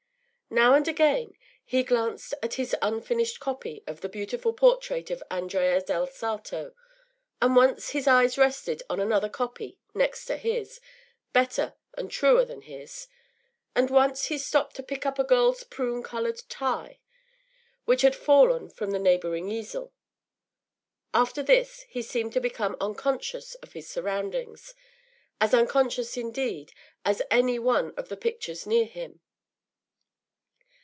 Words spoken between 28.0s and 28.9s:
the pictures near